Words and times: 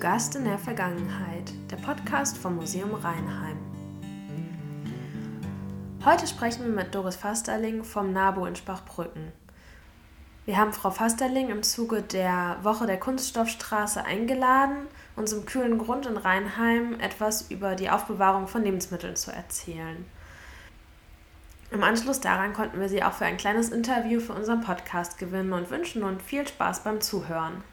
Gast 0.00 0.36
in 0.36 0.44
der 0.44 0.58
Vergangenheit, 0.58 1.52
der 1.70 1.76
Podcast 1.76 2.36
vom 2.36 2.56
Museum 2.56 2.92
Rheinheim. 2.92 3.56
Heute 6.04 6.26
sprechen 6.26 6.66
wir 6.66 6.72
mit 6.72 6.94
Doris 6.94 7.16
Fasterling 7.16 7.82
vom 7.82 8.12
NABU 8.12 8.44
in 8.44 8.56
Spachbrücken. 8.56 9.32
Wir 10.44 10.58
haben 10.58 10.74
Frau 10.74 10.90
Fasterling 10.90 11.48
im 11.48 11.62
Zuge 11.62 12.02
der 12.02 12.58
Woche 12.62 12.86
der 12.86 13.00
Kunststoffstraße 13.00 14.04
eingeladen, 14.04 14.86
uns 15.16 15.32
im 15.32 15.46
kühlen 15.46 15.78
Grund 15.78 16.04
in 16.04 16.18
Rheinheim 16.18 17.00
etwas 17.00 17.50
über 17.50 17.74
die 17.74 17.88
Aufbewahrung 17.88 18.48
von 18.48 18.62
Lebensmitteln 18.62 19.16
zu 19.16 19.32
erzählen. 19.32 20.04
Im 21.70 21.82
Anschluss 21.82 22.20
daran 22.20 22.52
konnten 22.52 22.80
wir 22.80 22.90
sie 22.90 23.02
auch 23.02 23.14
für 23.14 23.24
ein 23.24 23.38
kleines 23.38 23.70
Interview 23.70 24.20
für 24.20 24.34
unseren 24.34 24.60
Podcast 24.60 25.16
gewinnen 25.16 25.54
und 25.54 25.70
wünschen 25.70 26.02
nun 26.02 26.20
viel 26.20 26.46
Spaß 26.46 26.84
beim 26.84 27.00
Zuhören. 27.00 27.64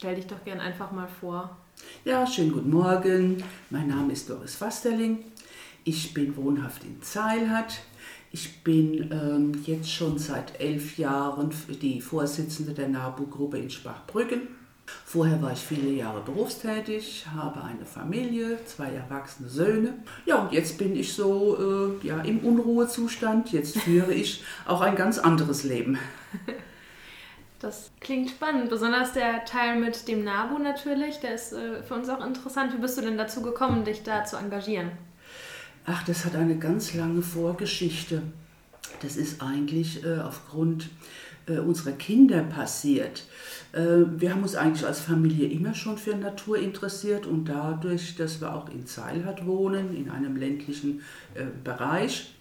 Stell 0.00 0.14
dich 0.14 0.28
doch 0.28 0.42
gern 0.46 0.60
einfach 0.60 0.92
mal 0.92 1.08
vor. 1.20 1.58
Ja, 2.06 2.26
schönen 2.26 2.52
guten 2.52 2.70
Morgen. 2.70 3.44
Mein 3.68 3.88
Name 3.88 4.14
ist 4.14 4.30
Doris 4.30 4.54
Fasterling. 4.54 5.26
Ich 5.84 6.14
bin 6.14 6.34
wohnhaft 6.36 6.84
in 6.84 7.02
Zeilhardt. 7.02 7.82
Ich 8.32 8.64
bin 8.64 9.10
ähm, 9.12 9.62
jetzt 9.66 9.92
schon 9.92 10.18
seit 10.18 10.58
elf 10.58 10.96
Jahren 10.96 11.50
die 11.82 12.00
Vorsitzende 12.00 12.72
der 12.72 12.88
NABU-Gruppe 12.88 13.58
in 13.58 13.68
Spachbrücken. 13.68 14.48
Vorher 15.04 15.42
war 15.42 15.52
ich 15.52 15.58
viele 15.58 15.90
Jahre 15.90 16.22
berufstätig, 16.22 17.26
habe 17.34 17.62
eine 17.62 17.84
Familie, 17.84 18.58
zwei 18.64 18.92
erwachsene 18.92 19.50
Söhne. 19.50 19.92
Ja, 20.24 20.36
und 20.36 20.52
jetzt 20.52 20.78
bin 20.78 20.96
ich 20.96 21.12
so 21.12 21.98
äh, 22.00 22.06
ja, 22.06 22.22
im 22.22 22.38
Unruhezustand. 22.38 23.52
Jetzt 23.52 23.76
führe 23.76 24.14
ich 24.14 24.44
auch 24.64 24.80
ein 24.80 24.96
ganz 24.96 25.18
anderes 25.18 25.62
Leben. 25.64 25.98
Das 27.60 27.90
klingt 28.00 28.30
spannend, 28.30 28.70
besonders 28.70 29.12
der 29.12 29.44
Teil 29.44 29.78
mit 29.78 30.08
dem 30.08 30.24
NABU 30.24 30.58
natürlich, 30.58 31.18
der 31.20 31.34
ist 31.34 31.52
äh, 31.52 31.82
für 31.82 31.94
uns 31.94 32.08
auch 32.08 32.24
interessant. 32.24 32.72
Wie 32.72 32.80
bist 32.80 32.96
du 32.96 33.02
denn 33.02 33.18
dazu 33.18 33.42
gekommen, 33.42 33.84
dich 33.84 34.02
da 34.02 34.24
zu 34.24 34.38
engagieren? 34.38 34.90
Ach, 35.84 36.02
das 36.04 36.24
hat 36.24 36.36
eine 36.36 36.56
ganz 36.56 36.94
lange 36.94 37.20
Vorgeschichte. 37.20 38.22
Das 39.02 39.16
ist 39.16 39.42
eigentlich 39.42 40.02
äh, 40.06 40.20
aufgrund 40.20 40.88
äh, 41.46 41.58
unserer 41.58 41.92
Kinder 41.92 42.42
passiert. 42.42 43.24
Wir 43.72 44.32
haben 44.32 44.42
uns 44.42 44.56
eigentlich 44.56 44.84
als 44.84 44.98
Familie 44.98 45.46
immer 45.46 45.74
schon 45.74 45.96
für 45.96 46.16
Natur 46.16 46.58
interessiert 46.58 47.24
und 47.24 47.44
dadurch, 47.44 48.16
dass 48.16 48.40
wir 48.40 48.52
auch 48.52 48.68
in 48.68 48.84
Zeilhardt 48.84 49.46
wohnen, 49.46 49.94
in 49.94 50.10
einem 50.10 50.34
ländlichen 50.34 51.02
Bereich, 51.62 52.34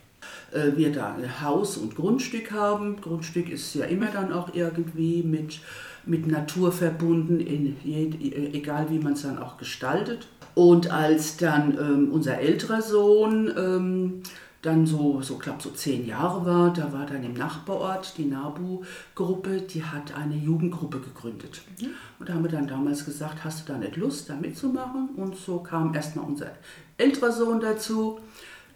äh, 0.53 0.77
wir 0.77 0.91
da 0.91 1.15
Haus 1.41 1.77
und 1.77 1.95
Grundstück 1.95 2.51
haben. 2.51 3.01
Grundstück 3.01 3.49
ist 3.49 3.73
ja 3.75 3.85
immer 3.85 4.07
dann 4.07 4.31
auch 4.31 4.53
irgendwie 4.53 5.23
mit, 5.23 5.59
mit 6.05 6.27
Natur 6.27 6.71
verbunden, 6.71 7.39
in 7.39 7.75
jed, 7.83 8.21
egal 8.53 8.89
wie 8.89 8.99
man 8.99 9.13
es 9.13 9.23
dann 9.23 9.37
auch 9.37 9.57
gestaltet. 9.57 10.27
Und 10.55 10.91
als 10.91 11.37
dann 11.37 11.77
ähm, 11.77 12.11
unser 12.11 12.39
älterer 12.39 12.81
Sohn 12.81 13.51
ähm, 13.57 14.23
dann 14.61 14.85
so, 14.85 15.21
so 15.21 15.37
glaube 15.37 15.61
so 15.61 15.69
zehn 15.69 16.05
Jahre 16.05 16.45
war, 16.45 16.73
da 16.73 16.91
war 16.91 17.05
dann 17.05 17.23
im 17.23 17.33
Nachbarort 17.33 18.17
die 18.17 18.25
NABU-Gruppe, 18.25 19.61
die 19.61 19.83
hat 19.83 20.13
eine 20.17 20.35
Jugendgruppe 20.35 20.99
gegründet. 20.99 21.61
Mhm. 21.79 21.91
Und 22.19 22.27
da 22.27 22.33
haben 22.33 22.43
wir 22.43 22.51
dann 22.51 22.67
damals 22.67 23.05
gesagt, 23.05 23.45
hast 23.45 23.67
du 23.67 23.71
da 23.71 23.79
nicht 23.79 23.95
Lust, 23.95 24.29
da 24.29 24.35
mitzumachen? 24.35 25.09
Und 25.15 25.37
so 25.37 25.59
kam 25.59 25.93
erstmal 25.93 26.25
unser 26.25 26.51
älterer 26.97 27.31
Sohn 27.31 27.61
dazu, 27.61 28.19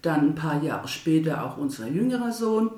dann 0.03 0.29
ein 0.29 0.35
paar 0.35 0.61
Jahre 0.61 0.87
später 0.87 1.43
auch 1.43 1.57
unser 1.57 1.87
jüngerer 1.87 2.31
Sohn. 2.31 2.69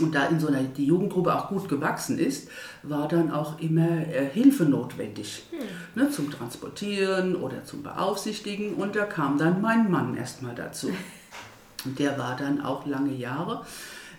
Und 0.00 0.14
da 0.14 0.26
in 0.26 0.40
so 0.40 0.48
einer 0.48 0.62
die 0.62 0.86
Jugendgruppe 0.86 1.34
auch 1.34 1.48
gut 1.48 1.68
gewachsen 1.68 2.18
ist, 2.18 2.48
war 2.82 3.06
dann 3.06 3.30
auch 3.30 3.60
immer 3.60 4.08
äh, 4.08 4.28
Hilfe 4.32 4.64
notwendig 4.64 5.44
mhm. 5.52 6.00
ne, 6.00 6.10
zum 6.10 6.30
Transportieren 6.30 7.36
oder 7.36 7.64
zum 7.64 7.82
Beaufsichtigen. 7.82 8.74
Und 8.74 8.96
da 8.96 9.04
kam 9.04 9.38
dann 9.38 9.60
mein 9.60 9.90
Mann 9.90 10.16
erstmal 10.16 10.54
dazu. 10.54 10.90
Und 11.84 11.98
der 11.98 12.18
war 12.18 12.34
dann 12.36 12.60
auch 12.60 12.86
lange 12.86 13.12
Jahre, 13.12 13.64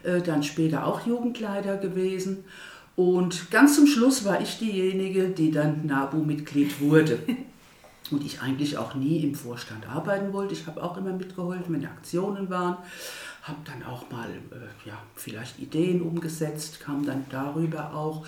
äh, 0.04 0.22
dann 0.22 0.44
später 0.44 0.86
auch 0.86 1.06
Jugendleiter 1.06 1.78
gewesen. 1.78 2.46
Und 2.96 3.52
ganz 3.52 3.76
zum 3.76 3.88
Schluss 3.88 4.24
war 4.24 4.40
ich 4.40 4.60
diejenige, 4.60 5.30
die 5.30 5.52
dann 5.52 5.86
NABU-Mitglied 5.86 6.80
wurde. 6.80 7.20
Und 8.12 8.24
ich 8.24 8.42
eigentlich 8.42 8.78
auch 8.78 8.94
nie 8.94 9.24
im 9.24 9.34
Vorstand 9.34 9.88
arbeiten 9.90 10.32
wollte. 10.32 10.54
Ich 10.54 10.68
habe 10.68 10.84
auch 10.84 10.96
immer 10.98 11.12
mitgeholfen, 11.12 11.74
wenn 11.74 11.86
Aktionen 11.86 12.50
waren. 12.50 12.78
Habe 13.42 13.60
dann 13.66 13.84
auch 13.84 14.10
mal 14.12 14.30
äh, 14.30 14.88
ja, 14.88 14.98
vielleicht 15.16 15.60
Ideen 15.60 16.02
umgesetzt, 16.02 16.80
kam 16.80 17.06
dann 17.06 17.26
darüber 17.30 17.94
auch 17.94 18.26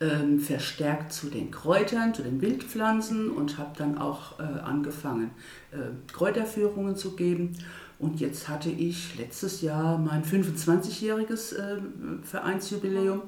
ähm, 0.00 0.40
verstärkt 0.40 1.12
zu 1.12 1.28
den 1.28 1.50
Kräutern, 1.50 2.14
zu 2.14 2.22
den 2.22 2.40
Wildpflanzen 2.40 3.30
und 3.30 3.58
habe 3.58 3.70
dann 3.76 3.98
auch 3.98 4.38
äh, 4.38 4.42
angefangen, 4.42 5.30
äh, 5.72 6.12
Kräuterführungen 6.12 6.96
zu 6.96 7.16
geben. 7.16 7.56
Und 7.98 8.20
jetzt 8.20 8.48
hatte 8.48 8.70
ich 8.70 9.16
letztes 9.18 9.62
Jahr 9.62 9.98
mein 9.98 10.22
25-jähriges 10.22 11.54
äh, 11.54 11.78
Vereinsjubiläum, 12.22 13.22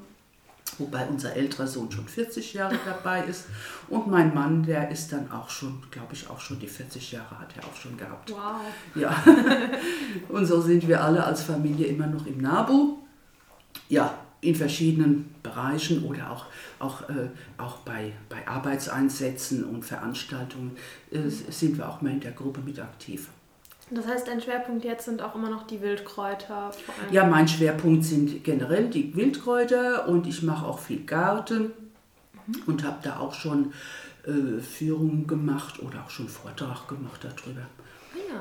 wobei 0.78 1.06
unser 1.06 1.34
älterer 1.34 1.66
Sohn 1.66 1.90
schon 1.90 2.06
40 2.06 2.54
Jahre 2.54 2.78
dabei 2.84 3.24
ist. 3.24 3.46
Und 3.88 4.06
mein 4.06 4.34
Mann, 4.34 4.62
der 4.62 4.90
ist 4.90 5.12
dann 5.12 5.30
auch 5.30 5.50
schon, 5.50 5.82
glaube 5.90 6.14
ich, 6.14 6.28
auch 6.28 6.40
schon 6.40 6.58
die 6.58 6.68
40 6.68 7.12
Jahre 7.12 7.38
hat 7.38 7.54
er 7.56 7.64
auch 7.64 7.74
schon 7.74 7.96
gehabt. 7.96 8.30
Wow. 8.30 8.60
Ja. 8.94 9.14
Und 10.28 10.46
so 10.46 10.60
sind 10.60 10.86
wir 10.86 11.02
alle 11.02 11.24
als 11.24 11.42
Familie 11.42 11.86
immer 11.86 12.06
noch 12.06 12.26
im 12.26 12.38
NABU. 12.38 12.98
Ja, 13.88 14.14
in 14.40 14.54
verschiedenen 14.54 15.34
Bereichen 15.42 16.04
oder 16.04 16.30
auch, 16.30 16.46
auch, 16.78 17.08
äh, 17.08 17.28
auch 17.56 17.78
bei, 17.78 18.12
bei 18.28 18.46
Arbeitseinsätzen 18.46 19.64
und 19.64 19.84
Veranstaltungen 19.84 20.76
äh, 21.10 21.28
sind 21.28 21.76
wir 21.76 21.88
auch 21.88 22.02
mal 22.02 22.12
in 22.12 22.20
der 22.20 22.32
Gruppe 22.32 22.60
mit 22.60 22.78
aktiv. 22.78 23.28
Das 23.90 24.06
heißt, 24.06 24.28
dein 24.28 24.40
Schwerpunkt 24.40 24.84
jetzt 24.84 25.06
sind 25.06 25.22
auch 25.22 25.34
immer 25.34 25.50
noch 25.50 25.66
die 25.66 25.80
Wildkräuter? 25.80 26.70
Ja, 27.10 27.24
mein 27.24 27.48
Schwerpunkt 27.48 28.04
sind 28.04 28.44
generell 28.44 28.88
die 28.88 29.14
Wildkräuter 29.14 30.08
und 30.08 30.26
ich 30.26 30.42
mache 30.42 30.66
auch 30.66 30.78
viel 30.78 31.04
Garten 31.04 31.72
mhm. 32.46 32.62
und 32.66 32.84
habe 32.84 32.98
da 33.02 33.18
auch 33.18 33.32
schon 33.32 33.72
äh, 34.26 34.60
Führungen 34.60 35.26
gemacht 35.26 35.82
oder 35.82 36.04
auch 36.04 36.10
schon 36.10 36.28
Vortrag 36.28 36.86
gemacht 36.88 37.22
darüber. 37.24 37.62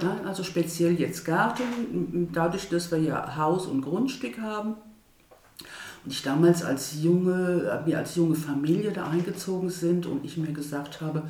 Ja. 0.02 0.08
Ja, 0.10 0.22
also 0.26 0.44
speziell 0.44 1.00
jetzt 1.00 1.24
Garten, 1.24 2.30
dadurch, 2.34 2.68
dass 2.68 2.92
wir 2.92 3.00
ja 3.00 3.38
Haus 3.38 3.68
und 3.68 3.82
Grundstück 3.82 4.40
haben. 4.40 4.76
Und 6.04 6.12
ich 6.12 6.24
damals 6.24 6.64
als 6.64 7.02
junge, 7.02 7.82
wir 7.86 7.98
als 7.98 8.16
junge 8.16 8.36
Familie 8.36 8.92
da 8.92 9.08
eingezogen 9.08 9.70
sind 9.70 10.06
und 10.06 10.26
ich 10.26 10.38
mir 10.38 10.52
gesagt 10.52 11.02
habe, 11.02 11.24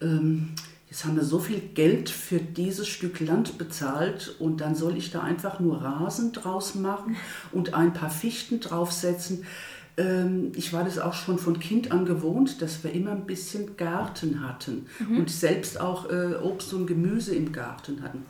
ähm, 0.00 0.50
jetzt 0.90 1.04
haben 1.04 1.16
wir 1.16 1.24
so 1.24 1.38
viel 1.38 1.60
Geld 1.60 2.10
für 2.10 2.38
dieses 2.38 2.88
Stück 2.88 3.20
Land 3.20 3.58
bezahlt 3.58 4.36
und 4.38 4.60
dann 4.60 4.74
soll 4.74 4.96
ich 4.96 5.10
da 5.10 5.22
einfach 5.22 5.60
nur 5.60 5.82
Rasen 5.82 6.32
draus 6.32 6.74
machen 6.74 7.16
und 7.52 7.74
ein 7.74 7.92
paar 7.92 8.10
Fichten 8.10 8.60
draufsetzen. 8.60 9.44
Ähm, 9.98 10.52
ich 10.54 10.72
war 10.72 10.84
das 10.84 10.98
auch 10.98 11.14
schon 11.14 11.38
von 11.38 11.58
Kind 11.58 11.92
an 11.92 12.06
gewohnt, 12.06 12.62
dass 12.62 12.84
wir 12.84 12.92
immer 12.92 13.10
ein 13.10 13.26
bisschen 13.26 13.76
Garten 13.76 14.46
hatten 14.46 14.86
mhm. 14.98 15.18
und 15.18 15.30
selbst 15.30 15.80
auch 15.80 16.08
äh, 16.08 16.36
Obst 16.42 16.72
und 16.72 16.86
Gemüse 16.86 17.34
im 17.34 17.52
Garten 17.52 18.02
hatten. 18.02 18.24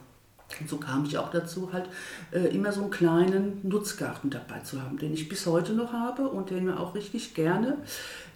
Und 0.60 0.68
so 0.68 0.78
kam 0.78 1.04
ich 1.04 1.18
auch 1.18 1.30
dazu, 1.30 1.72
halt 1.72 1.88
äh, 2.32 2.46
immer 2.54 2.72
so 2.72 2.82
einen 2.82 2.90
kleinen 2.90 3.60
Nutzgarten 3.62 4.30
dabei 4.30 4.60
zu 4.60 4.82
haben, 4.82 4.98
den 4.98 5.12
ich 5.12 5.28
bis 5.28 5.46
heute 5.46 5.74
noch 5.74 5.92
habe 5.92 6.28
und 6.28 6.50
den 6.50 6.66
wir 6.66 6.80
auch 6.80 6.94
richtig 6.94 7.34
gerne 7.34 7.76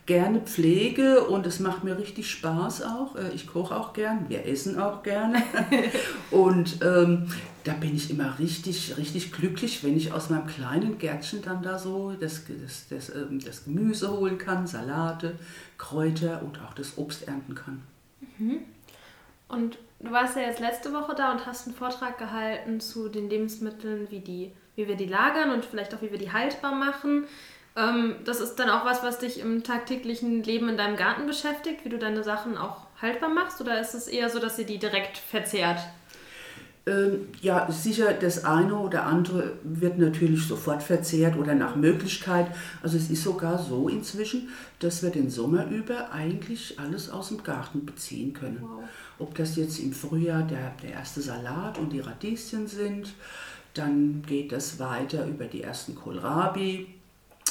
gerne 0.07 0.41
pflege 0.41 1.25
und 1.25 1.47
es 1.47 1.61
macht 1.61 1.85
mir 1.85 1.97
richtig 1.97 2.31
Spaß 2.31 2.83
auch. 2.83 3.17
Äh, 3.17 3.31
ich 3.35 3.47
koche 3.47 3.77
auch 3.77 3.93
gern, 3.93 4.29
wir 4.29 4.47
essen 4.47 4.79
auch 4.79 5.03
gerne. 5.03 5.43
und 6.31 6.79
ähm, 6.83 7.29
da 7.65 7.73
bin 7.75 7.95
ich 7.95 8.11
immer 8.11 8.39
richtig, 8.39 8.97
richtig 8.97 9.33
glücklich, 9.33 9.85
wenn 9.85 9.97
ich 9.97 10.13
aus 10.13 10.29
meinem 10.31 10.47
kleinen 10.47 10.99
Gärtchen 10.99 11.43
dann 11.43 11.63
da 11.63 11.79
so 11.79 12.13
das, 12.19 12.43
das, 12.47 12.89
das, 12.89 13.15
ähm, 13.15 13.41
das 13.45 13.65
Gemüse 13.65 14.11
holen 14.11 14.39
kann, 14.39 14.67
Salate, 14.67 15.39
Kräuter 15.79 16.43
und 16.43 16.61
auch 16.61 16.75
das 16.75 16.99
Obst 16.99 17.29
ernten 17.29 17.55
kann. 17.55 17.83
Mhm. 18.39 18.59
Und 19.49 19.79
du 20.03 20.11
warst 20.11 20.37
ja 20.37 20.43
jetzt 20.43 20.61
letzte 20.61 20.93
Woche 20.93 21.15
da 21.15 21.33
und 21.33 21.47
hast 21.47 21.67
einen 21.67 21.77
Vortrag 21.77 22.19
gehalten 22.19 22.81
zu 22.81 23.09
den 23.09 23.31
Lebensmitteln, 23.31 24.11
wie, 24.11 24.21
die, 24.21 24.53
wie 24.77 24.89
wir 24.89 24.97
die 24.97 25.07
lagern 25.07 25.51
und 25.51 25.65
vielleicht 25.65 25.95
auch 25.95 26.03
wie 26.03 26.11
wir 26.11 26.19
die 26.19 26.33
haltbar 26.33 26.75
machen. 26.75 27.27
Ähm, 27.77 28.17
das 28.25 28.41
ist 28.41 28.57
dann 28.57 28.71
auch 28.71 28.85
was, 28.85 29.03
was 29.03 29.19
dich 29.19 29.41
im 29.41 29.63
tagtäglichen 29.63 30.43
Leben 30.43 30.69
in 30.69 30.77
deinem 30.77 30.97
Garten 30.97 31.27
beschäftigt, 31.27 31.85
wie 31.85 31.89
du 31.89 31.99
deine 31.99 32.23
Sachen 32.23 32.59
auch 32.59 32.87
haltbar 33.01 33.31
machst? 33.31 33.61
Oder 33.61 33.81
ist 33.81 33.95
es 33.95 34.09
eher 34.09 34.29
so, 34.29 34.39
dass 34.39 34.59
ihr 34.59 34.67
die 34.67 34.79
direkt 34.79 35.17
verzehrt? 35.17 35.79
Ähm, 36.85 37.29
ja, 37.41 37.71
sicher, 37.71 38.13
das 38.13 38.45
eine 38.45 38.75
oder 38.75 39.05
andere 39.07 39.53
wird 39.63 39.99
natürlich 39.99 40.47
sofort 40.47 40.83
verzehrt 40.83 41.37
oder 41.37 41.55
nach 41.55 41.77
Möglichkeit. 41.77 42.49
Also 42.83 42.97
es 42.97 43.09
ist 43.09 43.23
sogar 43.23 43.63
so 43.63 43.89
inzwischen, 43.89 44.49
dass 44.81 45.03
wir 45.03 45.11
den 45.11 45.31
Sommer 45.31 45.67
über 45.69 46.11
eigentlich 46.11 46.81
alles 46.81 47.09
aus 47.09 47.29
dem 47.29 47.45
Garten 47.45 47.87
beziehen 47.87 48.33
können. 48.33 48.59
Wow. 48.63 48.81
Ob 49.21 49.35
das 49.37 49.55
jetzt 49.55 49.79
im 49.79 49.93
Frühjahr 49.93 50.43
der, 50.43 50.73
der 50.83 50.95
erste 50.95 51.21
Salat 51.21 51.79
und 51.79 51.93
die 51.93 52.01
Radieschen 52.01 52.67
sind, 52.67 53.15
dann 53.75 54.23
geht 54.27 54.51
das 54.51 54.81
weiter 54.81 55.25
über 55.27 55.45
die 55.45 55.63
ersten 55.63 55.95
Kohlrabi, 55.95 56.89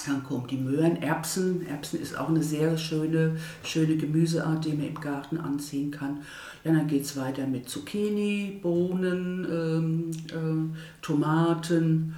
Dann 0.08 0.24
kommen 0.24 0.48
die 0.48 0.58
Möhren, 0.58 1.02
Erbsen. 1.02 1.68
Erbsen 1.68 2.02
ist 2.02 2.18
auch 2.18 2.30
eine 2.30 2.42
sehr 2.42 2.78
schöne, 2.78 3.38
schöne 3.64 3.98
Gemüseart, 3.98 4.66
die 4.66 4.74
man 4.74 4.88
im 4.88 5.00
Garten 5.00 5.38
anziehen 5.38 5.92
kann. 5.92 6.22
Ja, 6.64 6.74
dann 6.74 6.88
geht 6.88 7.04
es 7.04 7.18
weiter 7.18 7.46
mit 7.46 7.70
Zucchini, 7.70 8.60
Bohnen, 8.62 9.46
ähm, 9.52 10.12
äh, 10.30 11.04
Tomaten, 11.04 12.16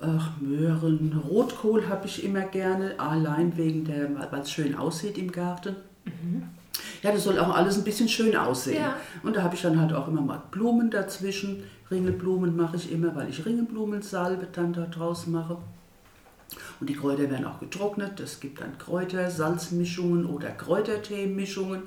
ach, 0.00 0.30
Möhren. 0.40 1.20
Rotkohl 1.28 1.88
habe 1.88 2.06
ich 2.06 2.24
immer 2.24 2.42
gerne, 2.42 2.98
allein 2.98 3.56
wegen 3.56 3.84
der, 3.84 4.08
weil 4.30 4.40
es 4.40 4.50
schön 4.50 4.74
aussieht 4.74 5.18
im 5.18 5.30
Garten. 5.30 5.76
Mhm. 6.04 6.42
Ja, 7.02 7.12
das 7.12 7.24
soll 7.24 7.38
auch 7.38 7.54
alles 7.54 7.76
ein 7.76 7.84
bisschen 7.84 8.08
schön 8.08 8.36
aussehen. 8.36 8.82
Ja. 8.82 8.96
Und 9.22 9.36
da 9.36 9.42
habe 9.42 9.54
ich 9.54 9.62
dann 9.62 9.80
halt 9.80 9.92
auch 9.92 10.08
immer 10.08 10.22
mal 10.22 10.42
Blumen 10.50 10.90
dazwischen. 10.90 11.62
Ringelblumen 11.90 12.56
mache 12.56 12.76
ich 12.76 12.90
immer, 12.90 13.14
weil 13.14 13.28
ich 13.28 13.44
Ringelblumensalbe 13.44 14.48
dann 14.52 14.72
da 14.72 14.86
draus 14.86 15.26
mache. 15.26 15.58
Und 16.80 16.88
die 16.90 16.94
Kräuter 16.94 17.30
werden 17.30 17.46
auch 17.46 17.60
getrocknet. 17.60 18.20
Es 18.20 18.40
gibt 18.40 18.60
dann 18.60 18.76
Kräuter, 18.78 19.30
Salzmischungen 19.30 20.26
oder 20.26 20.50
Kräutertee-Mischungen. 20.50 21.82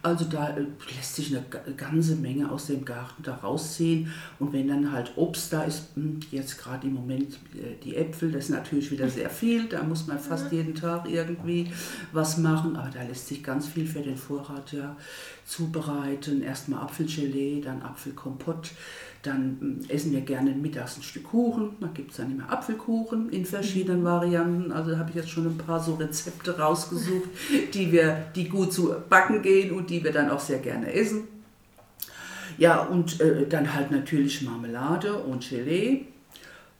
Also 0.00 0.26
da 0.26 0.50
äh, 0.50 0.64
lässt 0.96 1.16
sich 1.16 1.34
eine 1.34 1.44
ganze 1.76 2.14
Menge 2.16 2.50
aus 2.50 2.66
dem 2.66 2.84
Garten 2.84 3.22
da 3.22 3.34
rausziehen. 3.34 4.12
Und 4.38 4.52
wenn 4.52 4.68
dann 4.68 4.92
halt 4.92 5.12
Obst 5.16 5.52
da 5.52 5.62
ist, 5.62 5.88
hm, 5.94 6.20
jetzt 6.30 6.58
gerade 6.58 6.86
im 6.86 6.94
Moment 6.94 7.34
äh, 7.54 7.82
die 7.82 7.96
Äpfel, 7.96 8.30
das 8.30 8.44
ist 8.44 8.50
natürlich 8.50 8.90
wieder 8.90 9.08
sehr 9.08 9.30
viel. 9.30 9.64
Da 9.64 9.82
muss 9.82 10.06
man 10.06 10.18
fast 10.18 10.52
jeden 10.52 10.74
Tag 10.74 11.08
irgendwie 11.10 11.72
was 12.12 12.38
machen. 12.38 12.76
Aber 12.76 12.90
da 12.90 13.02
lässt 13.02 13.28
sich 13.28 13.42
ganz 13.42 13.66
viel 13.66 13.86
für 13.86 14.00
den 14.00 14.16
Vorrat 14.16 14.72
ja 14.72 14.96
zubereiten. 15.44 16.42
Erstmal 16.42 16.82
Apfelgelee, 16.82 17.60
dann 17.60 17.82
Apfelkompott. 17.82 18.70
Dann 19.28 19.58
hm, 19.60 19.80
essen 19.88 20.12
wir 20.12 20.22
gerne 20.22 20.52
mittags 20.52 20.96
ein 20.96 21.02
Stück 21.02 21.24
Kuchen. 21.24 21.76
Da 21.80 21.88
gibt 21.88 22.12
es 22.12 22.16
dann 22.16 22.32
immer 22.32 22.50
Apfelkuchen 22.50 23.28
in 23.30 23.44
verschiedenen 23.44 24.00
mhm. 24.00 24.04
Varianten. 24.04 24.72
Also 24.72 24.92
da 24.92 24.98
habe 24.98 25.10
ich 25.10 25.16
jetzt 25.16 25.28
schon 25.30 25.46
ein 25.46 25.58
paar 25.58 25.80
so 25.80 25.94
Rezepte 25.94 26.58
rausgesucht, 26.58 27.28
die, 27.74 27.92
wir, 27.92 28.24
die 28.34 28.48
gut 28.48 28.72
zu 28.72 28.94
backen 29.08 29.42
gehen 29.42 29.72
und 29.72 29.90
die 29.90 30.02
wir 30.02 30.12
dann 30.12 30.30
auch 30.30 30.40
sehr 30.40 30.60
gerne 30.60 30.92
essen. 30.92 31.28
Ja, 32.56 32.80
und 32.80 33.20
äh, 33.20 33.46
dann 33.46 33.74
halt 33.74 33.90
natürlich 33.90 34.42
Marmelade 34.42 35.14
und 35.14 35.48
Gelee. 35.48 36.06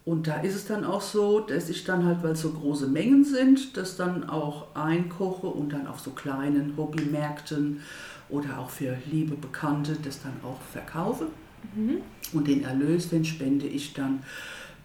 Und 0.05 0.27
da 0.27 0.41
ist 0.41 0.55
es 0.55 0.67
dann 0.67 0.85
auch 0.85 1.03
so, 1.03 1.41
dass 1.41 1.69
ich 1.69 1.85
dann 1.85 2.07
halt, 2.07 2.23
weil 2.23 2.33
es 2.33 2.41
so 2.41 2.51
große 2.51 2.87
Mengen 2.89 3.25
sind, 3.25 3.77
das 3.77 3.97
dann 3.97 4.29
auch 4.29 4.75
einkoche 4.75 5.49
und 5.49 5.75
dann 5.75 5.87
auf 5.87 6.01
so 6.01 6.13
kleinen 6.13 6.73
Hobbymärkten 6.79 7.83
oder 8.31 8.59
auch 8.59 8.71
für 8.71 8.97
liebe 9.11 9.37
Bekannte 9.37 9.99
das 10.03 10.23
dann 10.23 10.33
auch 10.43 10.61
verkaufe. 10.73 11.27
Mhm. 11.75 11.99
Und 12.33 12.47
den 12.47 12.65
Erlös, 12.65 13.09
den 13.09 13.25
spende 13.25 13.67
ich 13.67 13.95
dann 13.95 14.23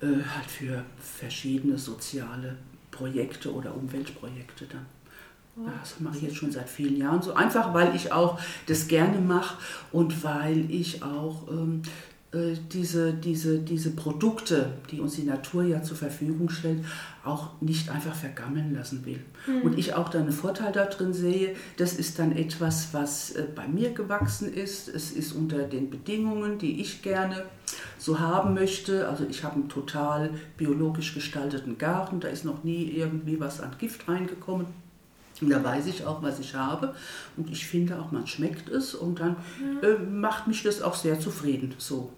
äh, 0.01 0.05
halt 0.05 0.49
für 0.49 0.83
verschiedene 0.99 1.77
soziale 1.77 2.57
Projekte 2.91 3.53
oder 3.53 3.75
Umweltprojekte 3.75 4.65
dann. 4.65 4.85
Das 5.55 5.99
mache 5.99 6.17
ich 6.17 6.23
jetzt 6.23 6.37
schon 6.37 6.51
seit 6.51 6.67
vielen 6.67 6.97
Jahren 6.97 7.21
so. 7.21 7.35
Einfach 7.35 7.73
weil 7.75 7.95
ich 7.95 8.11
auch 8.11 8.39
das 8.65 8.87
gerne 8.87 9.19
mache 9.19 9.57
und 9.91 10.23
weil 10.23 10.69
ich 10.71 11.03
auch 11.03 11.47
ähm, 11.47 11.83
äh, 11.83 12.12
diese, 12.33 13.13
diese, 13.13 13.59
diese 13.59 13.91
Produkte, 13.91 14.71
die 14.89 14.99
uns 14.99 15.15
die 15.15 15.23
Natur 15.23 15.63
ja 15.63 15.83
zur 15.83 15.97
Verfügung 15.97 16.49
stellt, 16.49 16.83
auch 17.23 17.61
nicht 17.61 17.89
einfach 17.91 18.15
vergammeln 18.15 18.73
lassen 18.73 19.05
will. 19.05 19.19
Mhm. 19.45 19.61
Und 19.61 19.77
ich 19.77 19.93
auch 19.93 20.09
da 20.09 20.19
einen 20.19 20.31
Vorteil 20.31 20.71
darin 20.71 21.13
sehe, 21.13 21.55
das 21.77 21.93
ist 21.93 22.17
dann 22.17 22.35
etwas, 22.35 22.89
was 22.91 23.31
äh, 23.31 23.45
bei 23.55 23.67
mir 23.67 23.91
gewachsen 23.91 24.51
ist. 24.51 24.87
Es 24.87 25.11
ist 25.11 25.33
unter 25.33 25.59
den 25.59 25.91
Bedingungen, 25.91 26.57
die 26.57 26.81
ich 26.81 27.03
gerne 27.03 27.45
so 27.99 28.19
haben 28.19 28.55
möchte. 28.55 29.07
Also 29.07 29.25
ich 29.29 29.43
habe 29.43 29.55
einen 29.55 29.69
total 29.69 30.31
biologisch 30.57 31.13
gestalteten 31.13 31.77
Garten, 31.77 32.19
da 32.19 32.29
ist 32.29 32.45
noch 32.45 32.63
nie 32.63 32.85
irgendwie 32.85 33.39
was 33.39 33.61
an 33.61 33.75
Gift 33.77 34.07
reingekommen. 34.07 34.65
Und 35.39 35.49
da 35.49 35.63
weiß 35.63 35.87
ich 35.87 36.05
auch, 36.05 36.23
was 36.23 36.39
ich 36.39 36.55
habe. 36.55 36.95
Und 37.37 37.51
ich 37.51 37.67
finde 37.67 37.99
auch, 37.99 38.11
man 38.11 38.27
schmeckt 38.27 38.69
es. 38.69 38.95
Und 38.95 39.19
dann 39.19 39.35
mhm. 39.59 39.83
äh, 39.83 39.97
macht 39.97 40.47
mich 40.47 40.63
das 40.63 40.81
auch 40.81 40.95
sehr 40.95 41.19
zufrieden. 41.19 41.73
So 41.77 42.11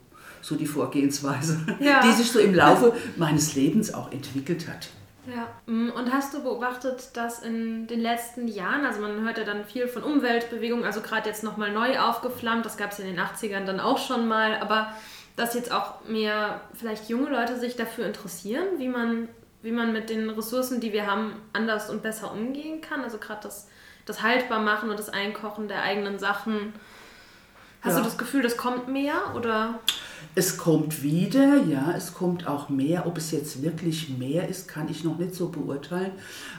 so 0.45 0.56
die 0.56 0.68
Vorgehensweise, 0.68 1.59
ja. 1.80 2.01
die 2.01 2.12
sich 2.12 2.31
so 2.31 2.39
im 2.39 2.53
Laufe 2.53 2.94
meines 3.18 3.56
Lebens 3.56 3.94
auch 3.94 4.12
entwickelt 4.12 4.68
hat. 4.68 4.89
Ja, 5.27 5.47
mm, 5.65 5.89
und 5.89 6.13
hast 6.13 6.36
du 6.36 6.44
beobachtet, 6.44 7.09
dass 7.13 7.42
in 7.42 7.88
den 7.88 8.00
letzten 8.00 8.47
Jahren, 8.47 8.86
also 8.86 9.01
man 9.01 9.21
hört 9.21 9.39
ja 9.39 9.44
dann 9.44 9.65
viel 9.65 9.88
von 9.88 10.03
Umweltbewegungen, 10.03 10.86
also 10.86 11.01
gerade 11.01 11.27
jetzt 11.27 11.44
nochmal 11.44 11.71
neu 11.71 12.00
aufgeflammt, 12.00 12.63
das 12.63 12.77
gab 12.77 12.92
es 12.92 13.00
in 13.00 13.07
den 13.07 13.19
80ern 13.19 13.65
dann 13.65 13.80
auch 13.80 13.97
schon 13.97 14.27
mal, 14.27 14.59
aber 14.59 14.94
dass 15.36 15.56
jetzt 15.56 15.71
auch 15.71 16.06
mehr 16.07 16.62
vielleicht 16.75 17.09
junge 17.09 17.30
Leute 17.30 17.59
sich 17.59 17.75
dafür 17.75 18.06
interessieren, 18.06 18.65
wie 18.77 18.88
man, 18.88 19.27
wie 19.63 19.71
man 19.71 19.94
mit 19.94 20.12
den 20.12 20.30
Ressourcen, 20.30 20.80
die 20.80 20.94
wir 20.94 21.07
haben, 21.07 21.33
anders 21.53 21.89
und 21.89 22.03
besser 22.03 22.31
umgehen 22.31 22.81
kann. 22.81 23.01
Also 23.01 23.18
gerade 23.18 23.41
das, 23.41 23.68
das 24.06 24.21
Haltbarmachen 24.21 24.91
und 24.91 25.00
das 25.00 25.09
Einkochen 25.09 25.68
der 25.68 25.81
eigenen 25.81 26.19
Sachen. 26.19 26.74
Hast 27.81 27.94
ja. 27.94 28.00
du 28.00 28.06
das 28.06 28.18
Gefühl, 28.18 28.44
das 28.44 28.57
kommt 28.57 28.88
mehr 28.88 29.33
oder? 29.36 29.80
Es 30.33 30.57
kommt 30.57 31.04
wieder, 31.04 31.63
ja, 31.63 31.94
es 31.95 32.13
kommt 32.13 32.48
auch 32.48 32.69
mehr. 32.69 33.06
Ob 33.06 33.18
es 33.18 33.31
jetzt 33.31 33.62
wirklich 33.62 34.10
mehr 34.18 34.48
ist, 34.48 34.68
kann 34.68 34.89
ich 34.89 35.04
noch 35.04 35.18
nicht 35.18 35.36
so 35.36 35.50
beurteilen. 35.50 36.12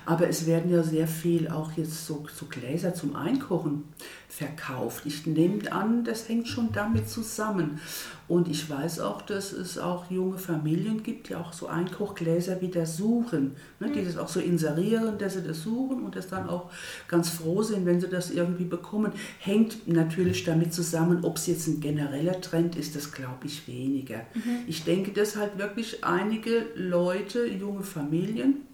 Aber 0.04 0.28
es 0.28 0.46
werden 0.46 0.70
ja 0.70 0.82
sehr 0.82 1.08
viel 1.08 1.48
auch 1.48 1.72
jetzt 1.72 2.06
so, 2.06 2.24
so 2.34 2.46
Gläser 2.46 2.94
zum 2.94 3.16
Einkochen 3.16 3.84
verkauft. 4.28 5.06
Ich 5.06 5.26
nehme 5.26 5.70
an, 5.72 6.04
das 6.04 6.28
hängt 6.28 6.48
schon 6.48 6.72
damit 6.72 7.08
zusammen. 7.08 7.80
Und 8.28 8.48
ich 8.48 8.68
weiß 8.68 9.00
auch, 9.00 9.22
dass 9.22 9.52
es 9.52 9.78
auch 9.78 10.10
junge 10.10 10.36
Familien 10.38 11.02
gibt, 11.02 11.28
die 11.28 11.36
auch 11.36 11.52
so 11.52 11.68
Einkochgläser 11.68 12.60
wieder 12.60 12.84
suchen, 12.84 13.52
ne, 13.78 13.90
die 13.90 14.00
mhm. 14.00 14.06
das 14.06 14.18
auch 14.18 14.28
so 14.28 14.40
inserieren, 14.40 15.16
dass 15.18 15.34
sie 15.34 15.42
das 15.42 15.62
suchen 15.62 16.02
und 16.02 16.16
das 16.16 16.28
dann 16.28 16.48
auch 16.48 16.70
ganz 17.06 17.28
froh 17.28 17.62
sind, 17.62 17.86
wenn 17.86 18.00
sie 18.00 18.08
das 18.08 18.30
irgendwie 18.30 18.64
bekommen. 18.64 19.12
Hängt 19.38 19.86
natürlich 19.86 20.44
damit 20.44 20.74
zusammen, 20.74 21.24
ob 21.24 21.36
es 21.36 21.46
jetzt 21.46 21.68
ein 21.68 21.80
genereller 21.80 22.40
Trend 22.40 22.74
ist, 22.74 22.96
das 22.96 23.12
glaube 23.12 23.46
ich 23.46 23.68
weniger. 23.68 24.22
Mhm. 24.34 24.64
Ich 24.66 24.84
denke, 24.84 25.12
dass 25.12 25.36
halt 25.36 25.56
wirklich 25.58 26.04
einige 26.04 26.66
Leute, 26.74 27.46
junge 27.46 27.84
Familien, 27.84 28.66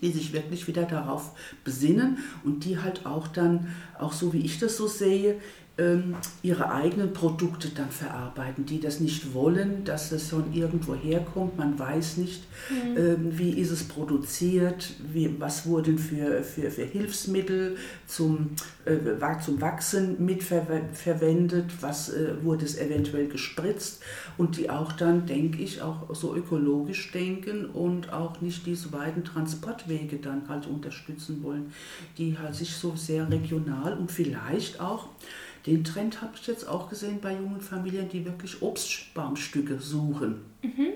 die 0.00 0.12
sich 0.12 0.32
wirklich 0.32 0.66
wieder 0.66 0.84
darauf 0.84 1.32
besinnen 1.64 2.18
und 2.44 2.64
die 2.64 2.78
halt 2.78 3.06
auch 3.06 3.28
dann, 3.28 3.74
auch 3.98 4.12
so 4.12 4.32
wie 4.32 4.44
ich 4.44 4.58
das 4.58 4.76
so 4.76 4.86
sehe, 4.86 5.40
ihre 6.42 6.72
eigenen 6.72 7.12
Produkte 7.12 7.68
dann 7.68 7.90
verarbeiten, 7.90 8.66
die 8.66 8.80
das 8.80 8.98
nicht 8.98 9.32
wollen, 9.32 9.84
dass 9.84 10.10
das 10.10 10.28
von 10.30 10.52
irgendwo 10.52 10.96
herkommt. 10.96 11.56
Man 11.56 11.78
weiß 11.78 12.16
nicht, 12.16 12.42
mhm. 12.68 12.96
ähm, 12.96 13.38
wie 13.38 13.50
ist 13.50 13.70
es 13.70 13.84
produziert, 13.84 14.94
wie, 15.12 15.36
was 15.38 15.66
wurden 15.66 15.96
für, 15.96 16.42
für, 16.42 16.72
für 16.72 16.82
Hilfsmittel 16.82 17.76
zum, 18.08 18.50
äh, 18.86 18.96
zum 19.40 19.60
Wachsen 19.60 20.24
mitverwendet, 20.24 21.66
was 21.80 22.08
äh, 22.08 22.42
wurde 22.42 22.64
es 22.64 22.76
eventuell 22.76 23.28
gespritzt 23.28 24.02
und 24.36 24.56
die 24.56 24.70
auch 24.70 24.90
dann, 24.90 25.26
denke 25.26 25.62
ich, 25.62 25.80
auch 25.80 26.12
so 26.12 26.34
ökologisch 26.34 27.12
denken 27.12 27.66
und 27.66 28.12
auch 28.12 28.40
nicht 28.40 28.66
diese 28.66 28.88
beiden 28.88 29.22
Transportwege 29.22 30.16
dann 30.16 30.48
halt 30.48 30.66
unterstützen 30.66 31.40
wollen, 31.44 31.72
die 32.16 32.36
halt 32.36 32.56
sich 32.56 32.74
so 32.74 32.96
sehr 32.96 33.30
regional 33.30 33.96
und 33.96 34.10
vielleicht 34.10 34.80
auch 34.80 35.06
den 35.66 35.84
Trend 35.84 36.22
habe 36.22 36.32
ich 36.34 36.46
jetzt 36.46 36.68
auch 36.68 36.88
gesehen 36.88 37.20
bei 37.20 37.32
jungen 37.32 37.60
Familien, 37.60 38.08
die 38.08 38.24
wirklich 38.24 38.62
Obstbaumstücke 38.62 39.78
suchen. 39.80 40.44
Mhm. 40.62 40.92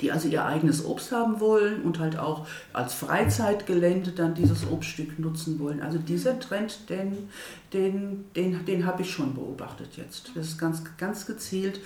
Die 0.00 0.12
also 0.12 0.28
ihr 0.28 0.44
eigenes 0.44 0.84
Obst 0.84 1.12
haben 1.12 1.40
wollen 1.40 1.82
und 1.82 1.98
halt 1.98 2.18
auch 2.18 2.46
als 2.72 2.94
Freizeitgelände 2.94 4.12
dann 4.12 4.34
dieses 4.34 4.66
Obststück 4.70 5.18
nutzen 5.18 5.58
wollen. 5.58 5.80
Also 5.80 5.98
dieser 5.98 6.38
Trend, 6.38 6.90
den, 6.90 7.28
den, 7.72 8.24
den, 8.36 8.64
den 8.66 8.86
habe 8.86 9.02
ich 9.02 9.10
schon 9.10 9.34
beobachtet 9.34 9.96
jetzt. 9.96 10.30
Das 10.34 10.46
ist 10.46 10.58
ganz, 10.58 10.82
ganz 10.98 11.26
gezielt 11.26 11.80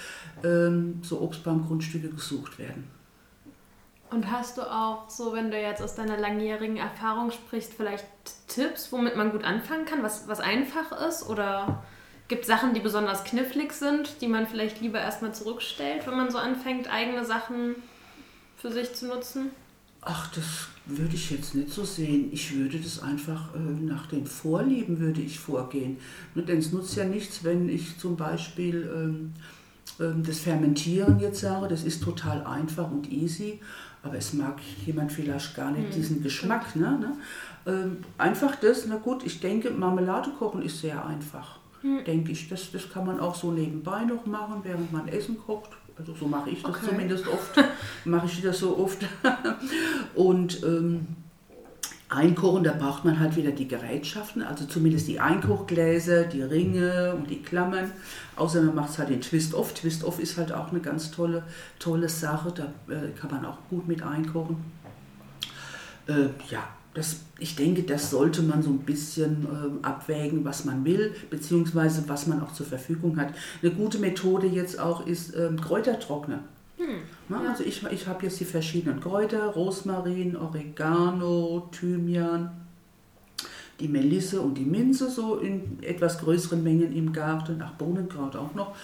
ähm, 0.44 1.00
so 1.02 1.20
Obstbaumgrundstücke 1.20 2.08
gesucht 2.10 2.58
werden. 2.58 2.84
Und 4.10 4.30
hast 4.30 4.56
du 4.56 4.62
auch 4.62 5.10
so, 5.10 5.34
wenn 5.34 5.50
du 5.50 5.60
jetzt 5.60 5.82
aus 5.82 5.94
deiner 5.94 6.16
langjährigen 6.16 6.78
Erfahrung 6.78 7.30
sprichst, 7.30 7.74
vielleicht 7.74 8.06
Tipps, 8.46 8.90
womit 8.90 9.16
man 9.16 9.32
gut 9.32 9.44
anfangen 9.44 9.84
kann, 9.84 10.02
was, 10.02 10.28
was 10.28 10.40
einfach 10.40 10.92
ist 11.06 11.28
oder 11.28 11.82
Gibt 12.28 12.42
es 12.42 12.47
Sachen, 12.49 12.75
die 12.75 12.80
besonders 12.80 13.25
knifflig 13.25 13.73
sind, 13.73 14.20
die 14.20 14.28
man 14.28 14.47
vielleicht 14.47 14.82
lieber 14.82 15.00
erstmal 15.00 15.35
zurückstellt, 15.35 16.06
wenn 16.06 16.16
man 16.16 16.30
so 16.30 16.37
anfängt, 16.37 16.92
eigene 16.92 17.25
Sachen 17.25 17.75
für 18.58 18.70
sich 18.70 18.94
zu 18.94 19.06
nutzen? 19.06 19.50
Ach, 20.02 20.30
das 20.35 20.68
würde 20.85 21.14
ich 21.14 21.30
jetzt 21.30 21.54
nicht 21.54 21.73
so 21.73 21.85
sehen. 21.85 22.28
Ich 22.30 22.54
würde 22.54 22.78
das 22.78 23.02
einfach 23.02 23.54
äh, 23.54 23.58
nach 23.58 24.06
den 24.06 24.26
Vorlieben 24.26 25.00
würde 25.00 25.23
ich 25.23 25.40
vorgehen. 25.40 25.97
Ne, 26.35 26.42
denn 26.42 26.58
es 26.58 26.70
nutzt 26.70 26.97
ja 26.97 27.04
nichts, 27.04 27.44
wenn 27.44 27.68
ich 27.68 27.99
zum 27.99 28.16
Beispiel 28.16 28.90
ähm, 28.94 29.32
ähm, 29.99 30.23
das 30.25 30.40
Fermentieren 30.40 31.18
jetzt 31.20 31.40
sage, 31.40 31.66
das 31.66 31.82
ist 31.82 32.02
total 32.02 32.44
einfach 32.44 32.90
und 32.90 33.11
easy, 33.11 33.61
aber 34.02 34.16
es 34.16 34.35
mag 34.35 34.61
jemand 34.85 35.12
vielleicht 35.12 35.56
gar 35.56 35.70
nicht 35.70 35.88
hm. 35.88 35.94
diesen 35.94 36.23
Geschmack. 36.23 36.76
Ne, 36.76 36.99
ne? 36.99 37.16
Ähm, 37.66 37.97
einfach 38.18 38.54
das, 38.56 38.85
na 38.87 38.97
gut, 38.97 39.25
ich 39.25 39.40
denke, 39.40 39.70
Marmelade 39.70 40.30
kochen 40.38 40.62
ist 40.62 40.82
sehr 40.82 41.04
einfach 41.06 41.58
hm. 41.82 42.04
denke 42.04 42.32
ich. 42.32 42.49
Das, 42.49 42.70
das 42.73 42.90
kann 42.90 43.06
man 43.06 43.20
auch 43.20 43.35
so 43.35 43.52
nebenbei 43.52 44.04
noch 44.04 44.26
machen, 44.26 44.61
während 44.62 44.92
man 44.92 45.08
Essen 45.08 45.38
kocht. 45.38 45.70
Also 45.99 46.14
so 46.14 46.26
mache 46.26 46.50
ich 46.50 46.62
das 46.62 46.76
okay. 46.76 46.87
zumindest 46.88 47.26
oft. 47.26 47.64
mache 48.04 48.26
ich 48.26 48.40
das 48.40 48.58
so 48.58 48.78
oft. 48.78 49.04
Und 50.14 50.62
ähm, 50.62 51.06
Einkochen, 52.11 52.64
da 52.64 52.73
braucht 52.73 53.04
man 53.04 53.20
halt 53.20 53.37
wieder 53.37 53.50
die 53.50 53.68
Gerätschaften, 53.68 54.42
also 54.42 54.64
zumindest 54.64 55.08
die 55.08 55.20
Einkochgläser, 55.20 56.25
die 56.25 56.40
Ringe 56.40 57.14
und 57.14 57.28
die 57.28 57.42
Klammern. 57.42 57.90
Außer 58.37 58.62
man 58.62 58.76
macht 58.76 58.97
halt 58.99 59.11
den 59.11 59.20
Twist-Off. 59.20 59.75
Twist-Off 59.75 60.18
ist 60.18 60.38
halt 60.38 60.52
auch 60.52 60.70
eine 60.70 60.80
ganz 60.80 61.11
tolle, 61.11 61.42
tolle 61.78 62.08
Sache, 62.08 62.52
da 62.52 62.64
äh, 62.92 63.11
kann 63.11 63.30
man 63.30 63.44
auch 63.44 63.58
gut 63.68 63.87
mit 63.87 64.02
einkochen. 64.02 64.56
Äh, 66.06 66.28
ja, 66.49 66.66
das, 66.95 67.21
ich 67.38 67.54
denke, 67.54 67.83
das 67.83 68.11
sollte 68.11 68.42
man 68.42 68.62
so 68.62 68.71
ein 68.71 68.80
bisschen 68.80 69.45
äh, 69.45 69.87
abwägen, 69.87 70.45
was 70.45 70.64
man 70.64 70.85
will, 70.85 71.14
beziehungsweise 71.30 72.09
was 72.09 72.26
man 72.26 72.42
auch 72.42 72.52
zur 72.52 72.66
Verfügung 72.66 73.18
hat. 73.18 73.35
Eine 73.62 73.73
gute 73.73 73.99
Methode 73.99 74.47
jetzt 74.47 74.80
auch 74.80 75.07
ist 75.07 75.35
ähm, 75.37 75.61
Kräutertrockner. 75.61 76.40
Hm, 76.76 76.87
Na, 77.28 77.42
ja. 77.42 77.50
Also 77.50 77.64
ich, 77.64 77.85
ich 77.85 78.07
habe 78.07 78.25
jetzt 78.25 78.40
die 78.40 78.45
verschiedenen 78.45 79.00
Kräuter, 79.00 79.47
Rosmarin, 79.47 80.37
Oregano, 80.37 81.68
Thymian, 81.73 82.50
die 83.80 83.88
Melisse 83.88 84.40
und 84.40 84.57
die 84.57 84.64
Minze 84.64 85.11
so 85.11 85.37
in 85.37 85.83
etwas 85.83 86.18
größeren 86.18 86.62
Mengen 86.62 86.92
im 86.92 87.12
Garten, 87.12 87.62
ach 87.64 87.73
Bohnenkraut 87.73 88.35
auch 88.35 88.54
noch. 88.54 88.75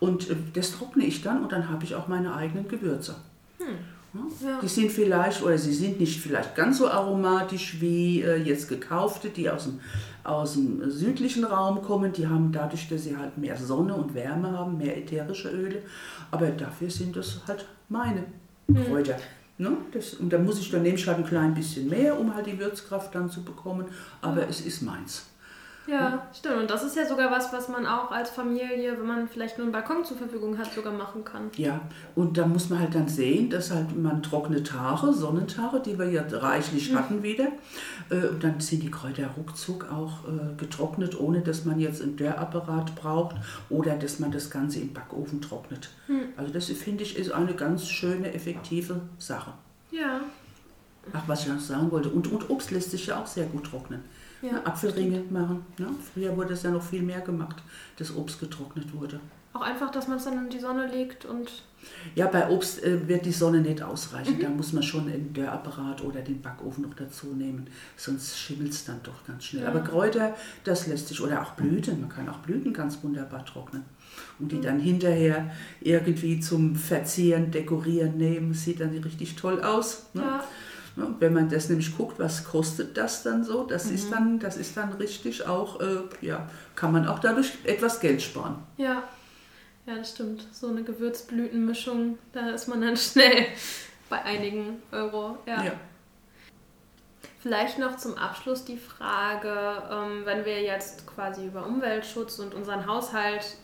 Und 0.00 0.30
äh, 0.30 0.36
das 0.52 0.72
trockne 0.72 1.04
ich 1.04 1.22
dann 1.22 1.42
und 1.42 1.52
dann 1.52 1.68
habe 1.68 1.84
ich 1.84 1.94
auch 1.94 2.08
meine 2.08 2.34
eigenen 2.34 2.68
Gewürze. 2.68 3.16
Hm. 3.58 3.78
Ja. 4.14 4.60
Die 4.62 4.68
sind 4.68 4.92
vielleicht, 4.92 5.42
oder 5.42 5.58
sie 5.58 5.74
sind 5.74 5.98
nicht 5.98 6.20
vielleicht 6.20 6.54
ganz 6.54 6.78
so 6.78 6.88
aromatisch 6.88 7.80
wie 7.80 8.22
äh, 8.22 8.36
jetzt 8.36 8.68
gekaufte, 8.68 9.28
die 9.28 9.50
aus 9.50 9.64
dem, 9.64 9.80
aus 10.22 10.52
dem 10.52 10.88
südlichen 10.88 11.44
Raum 11.44 11.82
kommen. 11.82 12.12
Die 12.12 12.26
haben 12.26 12.52
dadurch, 12.52 12.88
dass 12.88 13.04
sie 13.04 13.16
halt 13.16 13.36
mehr 13.36 13.56
Sonne 13.56 13.94
und 13.94 14.14
Wärme 14.14 14.52
haben, 14.52 14.78
mehr 14.78 14.96
ätherische 14.96 15.50
Öle. 15.50 15.82
Aber 16.30 16.48
dafür 16.48 16.90
sind 16.90 17.16
das 17.16 17.40
halt 17.48 17.66
meine 17.88 18.24
mhm. 18.68 18.84
Kräuter. 18.84 19.16
Ne? 19.58 19.76
Das, 19.92 20.14
und 20.14 20.32
da 20.32 20.38
muss 20.38 20.60
ich, 20.60 20.70
dann 20.70 20.82
nehme 20.82 20.96
ich 20.96 21.06
halt 21.06 21.18
ein 21.18 21.26
klein 21.26 21.54
bisschen 21.54 21.88
mehr, 21.88 22.18
um 22.18 22.34
halt 22.34 22.46
die 22.46 22.58
Würzkraft 22.58 23.14
dann 23.14 23.28
zu 23.28 23.42
bekommen. 23.42 23.86
Aber 24.20 24.42
mhm. 24.42 24.48
es 24.50 24.60
ist 24.60 24.82
meins. 24.82 25.26
Ja, 25.86 26.26
stimmt. 26.32 26.56
Und 26.56 26.70
das 26.70 26.82
ist 26.82 26.96
ja 26.96 27.06
sogar 27.06 27.30
was, 27.30 27.52
was 27.52 27.68
man 27.68 27.86
auch 27.86 28.10
als 28.10 28.30
Familie, 28.30 28.98
wenn 28.98 29.06
man 29.06 29.28
vielleicht 29.28 29.58
nur 29.58 29.66
einen 29.66 29.72
Balkon 29.72 30.04
zur 30.04 30.16
Verfügung 30.16 30.56
hat, 30.56 30.72
sogar 30.72 30.92
machen 30.92 31.24
kann. 31.24 31.50
Ja, 31.56 31.80
und 32.14 32.38
da 32.38 32.46
muss 32.46 32.70
man 32.70 32.80
halt 32.80 32.94
dann 32.94 33.08
sehen, 33.08 33.50
dass 33.50 33.70
halt 33.70 33.96
man 33.96 34.22
trockene 34.22 34.62
Tare, 34.62 35.12
Sonnentare, 35.12 35.82
die 35.82 35.98
wir 35.98 36.10
ja 36.10 36.24
reichlich 36.30 36.90
mhm. 36.90 36.96
hatten 36.96 37.22
wieder, 37.22 37.48
äh, 38.10 38.28
und 38.28 38.42
dann 38.42 38.60
sind 38.60 38.82
die 38.82 38.90
Kräuter 38.90 39.28
ruckzuck 39.36 39.92
auch 39.92 40.24
äh, 40.26 40.54
getrocknet, 40.56 41.20
ohne 41.20 41.40
dass 41.40 41.64
man 41.64 41.78
jetzt 41.78 42.00
einen 42.00 42.16
Dörrapparat 42.16 42.94
braucht 42.94 43.36
oder 43.68 43.96
dass 43.96 44.20
man 44.20 44.32
das 44.32 44.50
Ganze 44.50 44.80
im 44.80 44.92
Backofen 44.92 45.42
trocknet. 45.42 45.90
Mhm. 46.08 46.28
Also 46.36 46.52
das 46.52 46.66
finde 46.66 47.04
ich 47.04 47.18
ist 47.18 47.30
eine 47.30 47.54
ganz 47.54 47.86
schöne, 47.86 48.32
effektive 48.32 49.00
Sache. 49.18 49.52
Ja. 49.90 50.20
Ach, 51.12 51.22
was 51.26 51.42
ich 51.42 51.48
noch 51.48 51.60
sagen 51.60 51.90
wollte. 51.90 52.08
Und, 52.08 52.32
und 52.32 52.48
Obst 52.48 52.70
lässt 52.70 52.90
sich 52.90 53.08
ja 53.08 53.20
auch 53.20 53.26
sehr 53.26 53.44
gut 53.44 53.64
trocknen 53.64 54.00
ja, 54.44 54.62
Apfelringe 54.64 55.16
stimmt. 55.16 55.32
machen. 55.32 55.66
Ne? 55.78 55.86
Früher 56.12 56.36
wurde 56.36 56.54
es 56.54 56.62
ja 56.62 56.70
noch 56.70 56.82
viel 56.82 57.02
mehr 57.02 57.20
gemacht, 57.20 57.56
dass 57.96 58.14
Obst 58.14 58.40
getrocknet 58.40 58.92
wurde. 58.94 59.20
Auch 59.54 59.62
einfach, 59.62 59.92
dass 59.92 60.08
man 60.08 60.16
es 60.16 60.24
dann 60.24 60.36
in 60.36 60.50
die 60.50 60.58
Sonne 60.58 60.88
legt 60.88 61.24
und. 61.24 61.62
Ja, 62.16 62.26
bei 62.26 62.50
Obst 62.50 62.82
äh, 62.82 63.06
wird 63.06 63.24
die 63.24 63.30
Sonne 63.32 63.60
nicht 63.60 63.80
ausreichen. 63.82 64.38
Mhm. 64.38 64.40
Da 64.42 64.48
muss 64.48 64.72
man 64.72 64.82
schon 64.82 65.06
den 65.06 65.32
Dörrapparat 65.32 66.02
oder 66.02 66.22
den 66.22 66.42
Backofen 66.42 66.82
noch 66.82 66.94
dazu 66.94 67.28
nehmen. 67.28 67.68
Sonst 67.96 68.36
schimmelt 68.36 68.72
es 68.72 68.84
dann 68.84 69.00
doch 69.04 69.24
ganz 69.24 69.44
schnell. 69.44 69.62
Ja. 69.62 69.68
Aber 69.68 69.80
Kräuter, 69.80 70.34
das 70.64 70.88
lässt 70.88 71.06
sich. 71.06 71.20
Oder 71.20 71.40
auch 71.40 71.52
Blüten. 71.52 72.00
Man 72.00 72.08
kann 72.08 72.28
auch 72.28 72.38
Blüten 72.38 72.72
ganz 72.72 72.98
wunderbar 73.04 73.44
trocknen. 73.44 73.84
Und 74.40 74.50
die 74.50 74.56
mhm. 74.56 74.62
dann 74.62 74.80
hinterher 74.80 75.52
irgendwie 75.80 76.40
zum 76.40 76.74
Verzieren, 76.74 77.52
Dekorieren 77.52 78.16
nehmen. 78.16 78.54
Sieht 78.54 78.80
dann 78.80 78.90
richtig 78.90 79.36
toll 79.36 79.62
aus. 79.62 80.06
Ne? 80.14 80.22
Ja. 80.22 80.44
Wenn 80.96 81.32
man 81.32 81.48
das 81.48 81.68
nämlich 81.68 81.96
guckt, 81.96 82.18
was 82.18 82.44
kostet 82.44 82.96
das 82.96 83.24
dann 83.24 83.42
so, 83.42 83.64
das, 83.64 83.86
mhm. 83.86 83.94
ist, 83.94 84.12
dann, 84.12 84.38
das 84.38 84.56
ist 84.56 84.76
dann 84.76 84.92
richtig 84.92 85.46
auch, 85.46 85.80
äh, 85.80 86.02
ja, 86.20 86.48
kann 86.76 86.92
man 86.92 87.08
auch 87.08 87.18
dadurch 87.18 87.52
etwas 87.64 87.98
Geld 87.98 88.22
sparen. 88.22 88.56
Ja. 88.76 89.02
ja, 89.86 89.96
das 89.96 90.10
stimmt. 90.10 90.46
So 90.52 90.68
eine 90.68 90.84
Gewürzblütenmischung, 90.84 92.18
da 92.32 92.50
ist 92.50 92.68
man 92.68 92.80
dann 92.80 92.96
schnell 92.96 93.46
bei 94.08 94.22
einigen 94.22 94.82
Euro. 94.92 95.38
Ja. 95.46 95.64
ja. 95.64 95.72
Vielleicht 97.40 97.78
noch 97.78 97.96
zum 97.96 98.16
Abschluss 98.16 98.64
die 98.64 98.78
Frage, 98.78 99.82
ähm, 99.90 100.22
wenn 100.24 100.44
wir 100.44 100.62
jetzt 100.62 101.06
quasi 101.06 101.46
über 101.46 101.66
Umweltschutz 101.66 102.38
und 102.38 102.54
unseren 102.54 102.86
Haushalt 102.86 103.56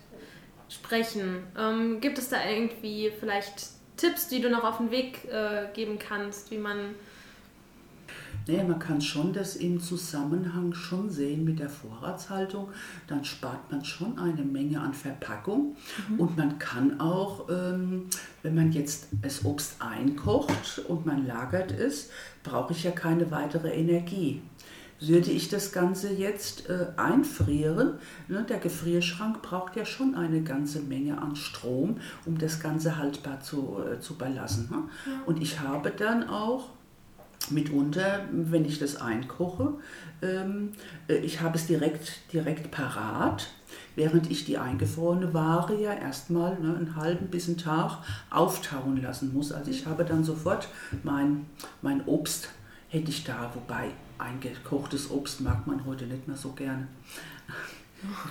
sprechen, 0.68 1.44
ähm, 1.56 2.00
gibt 2.00 2.18
es 2.18 2.28
da 2.28 2.44
irgendwie 2.44 3.10
vielleicht 3.18 3.68
Tipps, 3.96 4.28
die 4.28 4.40
du 4.40 4.50
noch 4.50 4.64
auf 4.64 4.78
den 4.78 4.90
Weg 4.90 5.25
äh, 5.30 5.68
geben 5.72 5.99
kannst, 5.99 6.50
wie 6.50 6.58
man 6.58 6.94
naja, 8.47 8.64
man 8.64 8.78
kann 8.78 9.00
schon 9.00 9.32
das 9.32 9.56
im 9.56 9.80
Zusammenhang 9.80 10.73
schon 10.73 11.11
sehen 11.11 11.44
mit 11.44 11.59
der 11.59 11.68
Vorratshaltung. 11.68 12.68
Dann 13.06 13.25
spart 13.25 13.70
man 13.70 13.85
schon 13.85 14.18
eine 14.18 14.42
Menge 14.42 14.80
an 14.80 14.94
Verpackung. 14.94 15.76
Mhm. 16.09 16.20
Und 16.20 16.37
man 16.37 16.59
kann 16.59 17.00
auch, 17.00 17.49
ähm, 17.49 18.06
wenn 18.42 18.54
man 18.54 18.73
jetzt 18.73 19.09
das 19.23 19.44
Obst 19.44 19.76
einkocht 19.80 20.82
und 20.88 21.06
man 21.06 21.26
lagert 21.26 21.73
es, 21.73 22.11
brauche 22.42 22.73
ich 22.73 22.85
ja 22.85 22.90
keine 22.90 23.30
weitere 23.30 23.70
Energie. 23.70 24.42
Würde 25.00 25.30
ich 25.30 25.49
das 25.49 25.73
Ganze 25.73 26.12
jetzt 26.12 26.68
äh, 26.68 26.88
einfrieren, 26.97 27.94
ne, 28.28 28.44
der 28.47 28.59
Gefrierschrank 28.59 29.40
braucht 29.40 29.75
ja 29.76 29.87
schon 29.87 30.14
eine 30.14 30.42
ganze 30.42 30.80
Menge 30.80 31.23
an 31.23 31.37
Strom, 31.37 31.97
um 32.26 32.37
das 32.37 32.61
Ganze 32.61 32.99
haltbar 32.99 33.40
zu, 33.40 33.78
äh, 33.78 33.99
zu 33.99 34.18
belassen. 34.18 34.68
Ne? 34.70 34.82
Ja. 35.06 35.12
Und 35.25 35.40
ich 35.40 35.61
habe 35.61 35.90
dann 35.90 36.28
auch 36.28 36.68
mitunter, 37.50 38.21
wenn 38.33 38.64
ich 38.64 38.78
das 38.78 38.97
einkoche, 38.97 39.75
ähm, 40.23 40.73
äh, 41.09 41.16
ich 41.16 41.40
habe 41.40 41.57
es 41.57 41.66
direkt, 41.66 42.33
direkt 42.33 42.71
parat, 42.71 43.49
während 43.97 44.30
ich 44.30 44.45
die 44.45 44.59
eingefrorene 44.59 45.35
Ware 45.35 45.80
ja 45.80 45.92
erstmal 45.92 46.59
ne, 46.59 46.76
einen 46.76 46.97
halben 46.97 47.26
bis 47.26 47.49
einen 47.49 47.59
Tag 47.59 47.99
auftauen 48.30 49.00
lassen 49.02 49.33
muss. 49.33 49.52
Also 49.52 49.71
ich 49.71 49.87
habe 49.87 50.04
dann 50.04 50.25
sofort 50.25 50.69
mein, 51.02 51.47
mein 51.83 52.04
Obst, 52.07 52.49
hätte 52.88 53.11
ich 53.11 53.25
da, 53.25 53.50
wobei 53.54 53.90
eingekochtes 54.19 55.11
Obst 55.11 55.40
mag 55.40 55.66
man 55.66 55.85
heute 55.87 56.07
nicht 56.07 56.26
mehr 56.26 56.37
so 56.37 56.52
gerne. 56.52 56.88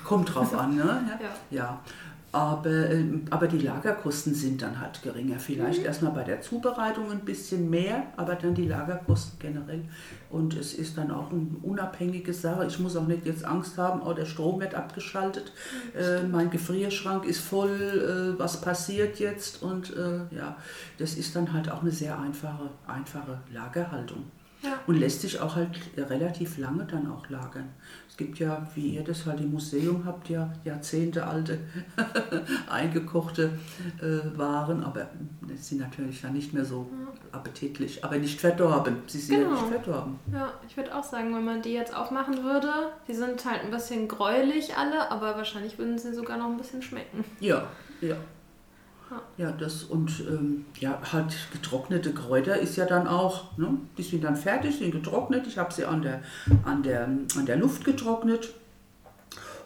Kommt 0.03 0.33
drauf 0.33 0.53
an, 0.53 0.75
ne? 0.75 1.01
Ja. 1.51 1.57
ja. 1.57 1.81
Aber, 2.31 2.91
ähm, 2.91 3.25
aber 3.31 3.47
die 3.47 3.57
Lagerkosten 3.57 4.35
sind 4.35 4.61
dann 4.61 4.79
halt 4.79 5.01
geringer. 5.01 5.39
Vielleicht 5.39 5.79
mhm. 5.79 5.85
erstmal 5.87 6.11
bei 6.11 6.23
der 6.23 6.41
Zubereitung 6.41 7.09
ein 7.11 7.21
bisschen 7.21 7.69
mehr, 7.69 8.03
aber 8.17 8.35
dann 8.35 8.53
die 8.53 8.67
Lagerkosten 8.67 9.39
generell. 9.39 9.83
Und 10.29 10.55
es 10.55 10.75
ist 10.75 10.97
dann 10.97 11.09
auch 11.09 11.31
eine 11.31 11.47
unabhängige 11.63 12.33
Sache. 12.33 12.67
Ich 12.67 12.79
muss 12.79 12.95
auch 12.95 13.07
nicht 13.07 13.25
jetzt 13.25 13.43
Angst 13.43 13.79
haben, 13.79 14.01
oh, 14.03 14.13
der 14.13 14.25
Strom 14.25 14.59
wird 14.59 14.75
abgeschaltet, 14.75 15.51
äh, 15.97 16.21
mein 16.23 16.51
Gefrierschrank 16.51 17.25
ist 17.25 17.39
voll, 17.39 18.35
äh, 18.35 18.39
was 18.39 18.61
passiert 18.61 19.17
jetzt? 19.17 19.63
Und 19.63 19.95
äh, 19.95 20.19
ja, 20.35 20.55
das 20.99 21.15
ist 21.15 21.35
dann 21.35 21.51
halt 21.51 21.71
auch 21.71 21.81
eine 21.81 21.91
sehr 21.91 22.19
einfache, 22.19 22.69
einfache 22.85 23.39
Lagerhaltung. 23.51 24.25
Ja. 24.61 24.79
Und 24.87 24.99
lässt 24.99 25.21
sich 25.21 25.39
auch 25.39 25.55
halt 25.55 25.69
relativ 25.97 26.57
lange 26.57 26.85
dann 26.85 27.09
auch 27.09 27.29
lagern. 27.29 27.69
Es 28.09 28.17
gibt 28.17 28.39
ja, 28.39 28.67
wie 28.75 28.95
ihr 28.95 29.03
das 29.03 29.25
halt 29.25 29.39
im 29.39 29.51
Museum 29.51 30.03
habt, 30.05 30.29
ja 30.29 30.51
jahrzehntealte 30.65 31.59
eingekochte 32.69 33.51
äh, 34.01 34.37
Waren, 34.37 34.83
aber 34.83 35.07
das 35.47 35.69
sind 35.69 35.79
natürlich 35.79 36.21
dann 36.21 36.33
nicht 36.33 36.53
mehr 36.53 36.65
so 36.65 36.89
appetitlich, 37.31 38.03
aber 38.03 38.17
nicht 38.17 38.41
verdorben. 38.41 38.97
Sie 39.07 39.19
sind 39.19 39.39
genau. 39.39 39.55
ja 39.55 39.61
nicht 39.61 39.83
verdorben. 39.83 40.19
Ja, 40.33 40.51
ich 40.67 40.75
würde 40.75 40.93
auch 40.95 41.03
sagen, 41.03 41.33
wenn 41.33 41.45
man 41.45 41.61
die 41.61 41.73
jetzt 41.73 41.95
aufmachen 41.95 42.43
würde, 42.43 42.91
die 43.07 43.13
sind 43.13 43.45
halt 43.45 43.63
ein 43.63 43.71
bisschen 43.71 44.07
gräulich 44.07 44.75
alle, 44.75 45.09
aber 45.09 45.37
wahrscheinlich 45.37 45.77
würden 45.77 45.97
sie 45.97 46.13
sogar 46.13 46.37
noch 46.37 46.47
ein 46.47 46.57
bisschen 46.57 46.81
schmecken. 46.81 47.23
Ja, 47.39 47.67
ja. 48.01 48.17
Ja, 49.37 49.51
das 49.51 49.83
und 49.83 50.19
ähm, 50.27 50.65
ja, 50.79 50.99
halt 51.11 51.35
getrocknete 51.51 52.13
Kräuter 52.13 52.57
ist 52.59 52.75
ja 52.75 52.85
dann 52.85 53.07
auch, 53.07 53.57
ne? 53.57 53.77
die 53.97 54.03
sind 54.03 54.23
dann 54.23 54.35
fertig, 54.35 54.77
sind 54.77 54.91
getrocknet. 54.91 55.47
Ich 55.47 55.57
habe 55.57 55.73
sie 55.73 55.85
an 55.85 56.01
der, 56.01 56.21
an, 56.63 56.83
der, 56.83 57.05
an 57.05 57.45
der 57.45 57.57
Luft 57.57 57.85
getrocknet. 57.85 58.53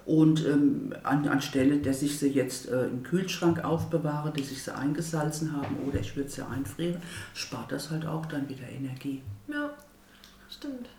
Und 0.05 0.45
ähm, 0.45 0.93
an, 1.03 1.27
anstelle, 1.29 1.77
dass 1.77 2.01
ich 2.01 2.19
sie 2.19 2.27
jetzt 2.27 2.67
äh, 2.67 2.87
im 2.87 3.03
Kühlschrank 3.03 3.63
aufbewahre, 3.63 4.31
dass 4.31 4.51
ich 4.51 4.61
sie 4.61 4.75
eingesalzen 4.75 5.53
habe 5.53 5.73
oder 5.87 6.01
ich 6.01 6.15
würde 6.17 6.29
sie 6.29 6.45
einfrieren, 6.45 6.97
spart 7.33 7.71
das 7.71 7.89
halt 7.89 8.05
auch 8.05 8.25
dann 8.25 8.49
wieder 8.49 8.67
Energie. 8.67 9.21
Ja, 9.47 9.69
stimmt. 10.49 10.89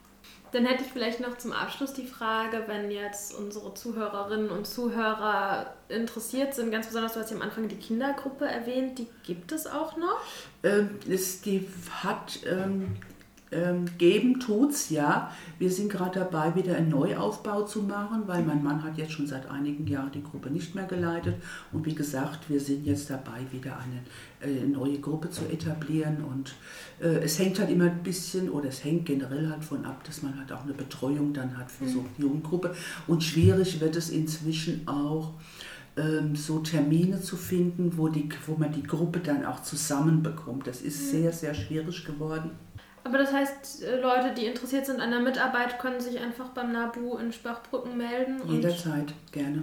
Dann 0.54 0.66
hätte 0.66 0.84
ich 0.84 0.92
vielleicht 0.92 1.18
noch 1.18 1.36
zum 1.36 1.50
Abschluss 1.50 1.94
die 1.94 2.06
Frage, 2.06 2.62
wenn 2.68 2.88
jetzt 2.92 3.34
unsere 3.34 3.74
Zuhörerinnen 3.74 4.50
und 4.50 4.68
Zuhörer 4.68 5.74
interessiert 5.88 6.54
sind, 6.54 6.70
ganz 6.70 6.86
besonders, 6.86 7.14
du 7.14 7.20
hast 7.20 7.30
ja 7.32 7.36
am 7.36 7.42
Anfang 7.42 7.66
die 7.66 7.74
Kindergruppe 7.74 8.44
erwähnt, 8.44 9.00
die 9.00 9.08
gibt 9.24 9.50
es 9.50 9.66
auch 9.66 9.96
noch? 9.96 10.20
Ähm, 10.62 10.90
es, 11.10 11.40
die 11.40 11.66
hat, 12.04 12.38
ähm, 12.46 12.94
Ähm, 13.54 13.84
geben 13.98 14.40
tut's, 14.40 14.90
ja. 14.90 15.30
Wir 15.58 15.70
sind 15.70 15.90
gerade 15.90 16.18
dabei, 16.20 16.54
wieder 16.56 16.76
einen 16.76 16.88
Neuaufbau 16.88 17.62
zu 17.62 17.82
machen, 17.82 18.24
weil 18.26 18.42
mein 18.42 18.64
Mann 18.64 18.82
hat 18.82 18.98
jetzt 18.98 19.12
schon 19.12 19.28
seit 19.28 19.48
einigen 19.48 19.86
Jahren 19.86 20.10
die 20.12 20.22
Gruppe 20.22 20.50
nicht 20.50 20.74
mehr 20.74 20.86
geleitet. 20.86 21.36
Und 21.72 21.86
wie 21.86 21.94
gesagt, 21.94 22.50
wir 22.50 22.58
sind 22.58 22.84
jetzt 22.84 23.10
dabei, 23.10 23.40
wieder 23.52 23.78
eine 23.78 24.52
äh, 24.52 24.66
neue 24.66 24.98
Gruppe 24.98 25.30
zu 25.30 25.44
etablieren. 25.44 26.24
Und 26.24 26.54
äh, 27.00 27.22
es 27.22 27.38
hängt 27.38 27.60
halt 27.60 27.70
immer 27.70 27.84
ein 27.84 28.02
bisschen, 28.02 28.50
oder 28.50 28.68
es 28.68 28.82
hängt 28.82 29.06
generell 29.06 29.48
halt 29.48 29.64
von 29.64 29.84
ab, 29.84 30.02
dass 30.04 30.22
man 30.22 30.36
halt 30.36 30.50
auch 30.50 30.64
eine 30.64 30.74
Betreuung 30.74 31.32
dann 31.32 31.56
hat 31.56 31.70
für 31.70 31.88
so 31.88 32.00
eine 32.00 32.08
Jugendgruppe. 32.18 32.74
Und 33.06 33.22
schwierig 33.22 33.80
wird 33.80 33.94
es 33.94 34.10
inzwischen 34.10 34.86
auch 34.88 35.34
ähm, 35.96 36.34
so 36.34 36.58
Termine 36.58 37.20
zu 37.20 37.36
finden, 37.36 37.96
wo, 37.96 38.08
die, 38.08 38.28
wo 38.46 38.56
man 38.56 38.72
die 38.72 38.82
Gruppe 38.82 39.20
dann 39.20 39.44
auch 39.44 39.62
zusammenbekommt. 39.62 40.66
Das 40.66 40.82
ist 40.82 41.10
sehr, 41.10 41.32
sehr 41.32 41.54
schwierig 41.54 42.04
geworden. 42.04 42.50
Aber 43.04 43.18
das 43.18 43.32
heißt, 43.32 43.82
äh, 43.82 44.00
Leute, 44.00 44.34
die 44.34 44.46
interessiert 44.46 44.86
sind 44.86 45.00
an 45.00 45.10
der 45.10 45.20
Mitarbeit, 45.20 45.78
können 45.78 46.00
sich 46.00 46.18
einfach 46.18 46.48
beim 46.48 46.72
NABU 46.72 47.18
in 47.18 47.32
Spachbrücken 47.32 47.96
melden? 47.98 48.40
Jederzeit, 48.48 49.12
gerne. 49.30 49.62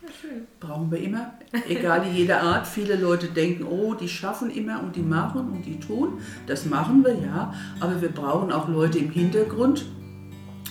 Ja, 0.00 0.08
schön. 0.08 0.46
Brauchen 0.60 0.90
wir 0.92 0.98
immer, 0.98 1.32
egal 1.68 2.06
jeder 2.06 2.40
Art. 2.40 2.68
Viele 2.68 2.94
Leute 2.94 3.26
denken, 3.26 3.64
oh, 3.64 3.94
die 3.94 4.08
schaffen 4.08 4.48
immer 4.50 4.80
und 4.80 4.94
die 4.94 5.02
machen 5.02 5.50
und 5.50 5.66
die 5.66 5.80
tun. 5.80 6.20
Das 6.46 6.66
machen 6.66 7.04
wir, 7.04 7.14
ja. 7.14 7.52
Aber 7.80 8.00
wir 8.00 8.10
brauchen 8.10 8.52
auch 8.52 8.68
Leute 8.68 8.98
im 8.98 9.10
Hintergrund. 9.10 9.84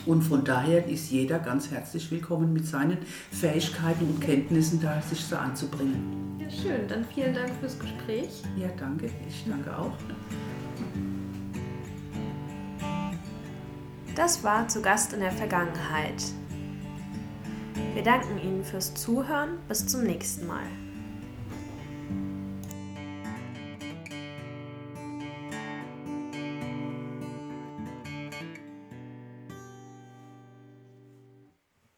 Und 0.06 0.22
von 0.22 0.46
daher 0.46 0.88
ist 0.88 1.12
jeder 1.12 1.40
ganz 1.40 1.70
herzlich 1.70 2.10
willkommen 2.10 2.54
mit 2.54 2.66
seinen 2.66 3.00
Fähigkeiten 3.32 4.06
und 4.06 4.22
Kenntnissen 4.22 4.82
da, 4.82 5.02
sich 5.02 5.26
so 5.26 5.36
anzubringen. 5.36 6.40
Ja, 6.40 6.50
schön. 6.50 6.88
Dann 6.88 7.04
vielen 7.14 7.34
Dank 7.34 7.50
fürs 7.60 7.78
Gespräch. 7.78 8.30
Ja, 8.56 8.70
danke. 8.80 9.08
Ich 9.28 9.44
danke 9.46 9.78
auch. 9.78 9.92
Das 14.17 14.43
war 14.43 14.67
zu 14.67 14.81
Gast 14.81 15.13
in 15.13 15.19
der 15.19 15.31
Vergangenheit. 15.31 16.24
Wir 17.93 18.01
danken 18.01 18.39
Ihnen 18.39 18.63
fürs 18.63 18.95
Zuhören. 18.95 19.59
Bis 19.67 19.86
zum 19.86 20.05
nächsten 20.05 20.47
Mal. 20.47 20.65